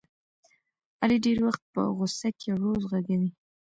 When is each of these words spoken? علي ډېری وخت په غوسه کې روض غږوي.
علي 1.01 1.17
ډېری 1.23 1.41
وخت 1.45 1.63
په 1.73 1.81
غوسه 1.97 2.29
کې 2.39 2.49
روض 2.61 2.81
غږوي. 2.91 3.29